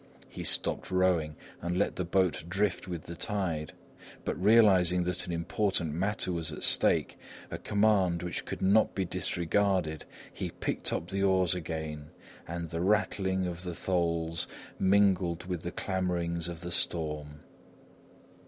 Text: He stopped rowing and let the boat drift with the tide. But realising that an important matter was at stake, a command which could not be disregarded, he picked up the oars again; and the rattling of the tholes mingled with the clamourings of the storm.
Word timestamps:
He 0.29 0.43
stopped 0.43 0.89
rowing 0.89 1.35
and 1.61 1.77
let 1.77 1.95
the 1.95 2.03
boat 2.03 2.45
drift 2.49 2.87
with 2.87 3.03
the 3.03 3.15
tide. 3.15 3.73
But 4.25 4.35
realising 4.43 5.03
that 5.03 5.27
an 5.27 5.31
important 5.31 5.93
matter 5.93 6.31
was 6.31 6.51
at 6.51 6.63
stake, 6.63 7.19
a 7.51 7.59
command 7.59 8.23
which 8.23 8.43
could 8.43 8.63
not 8.63 8.95
be 8.95 9.05
disregarded, 9.05 10.05
he 10.33 10.49
picked 10.49 10.91
up 10.91 11.11
the 11.11 11.21
oars 11.21 11.53
again; 11.53 12.09
and 12.47 12.71
the 12.71 12.81
rattling 12.81 13.45
of 13.45 13.61
the 13.61 13.75
tholes 13.75 14.47
mingled 14.79 15.45
with 15.45 15.61
the 15.61 15.71
clamourings 15.71 16.47
of 16.47 16.61
the 16.61 16.71
storm. 16.71 17.41